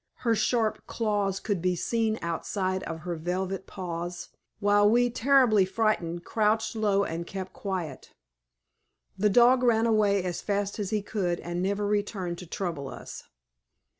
[0.25, 6.25] Her sharp claws could be seen outside of her velvet paws, while we, terribly frightened,
[6.25, 8.11] crouched low and kept quiet.
[9.15, 13.25] The dog ran away as fast as he could, and never returned to trouble us.